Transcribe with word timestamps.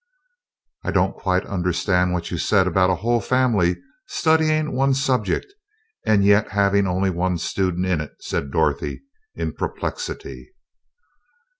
"I 0.83 0.89
don't 0.89 1.13
quite 1.15 1.45
understand 1.45 2.11
what 2.11 2.31
you 2.31 2.39
said 2.39 2.65
about 2.65 2.89
a 2.89 2.95
whole 2.95 3.21
family 3.21 3.77
studying 4.07 4.71
one 4.75 4.95
subject, 4.95 5.53
and 6.07 6.25
yet 6.25 6.49
having 6.49 6.87
only 6.87 7.11
one 7.11 7.37
student 7.37 7.85
in 7.85 8.01
it," 8.01 8.13
said 8.19 8.49
Dorothy, 8.49 9.03
in 9.35 9.53
perplexity. 9.53 10.53